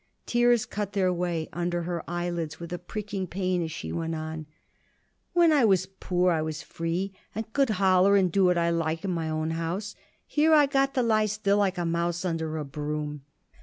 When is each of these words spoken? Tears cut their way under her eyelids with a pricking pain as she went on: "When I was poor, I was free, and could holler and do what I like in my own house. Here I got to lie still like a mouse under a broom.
Tears 0.25 0.65
cut 0.65 0.93
their 0.93 1.13
way 1.13 1.47
under 1.53 1.83
her 1.83 2.03
eyelids 2.09 2.59
with 2.59 2.73
a 2.73 2.79
pricking 2.79 3.27
pain 3.27 3.61
as 3.61 3.71
she 3.71 3.91
went 3.91 4.15
on: 4.15 4.47
"When 5.33 5.51
I 5.51 5.63
was 5.63 5.85
poor, 5.85 6.31
I 6.31 6.41
was 6.41 6.63
free, 6.63 7.13
and 7.35 7.53
could 7.53 7.69
holler 7.69 8.15
and 8.15 8.31
do 8.31 8.45
what 8.45 8.57
I 8.57 8.71
like 8.71 9.05
in 9.05 9.11
my 9.11 9.29
own 9.29 9.51
house. 9.51 9.93
Here 10.25 10.55
I 10.55 10.65
got 10.65 10.95
to 10.95 11.03
lie 11.03 11.27
still 11.27 11.57
like 11.57 11.77
a 11.77 11.85
mouse 11.85 12.25
under 12.25 12.57
a 12.57 12.65
broom. 12.65 13.21